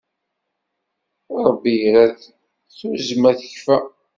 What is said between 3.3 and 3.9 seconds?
tekfa.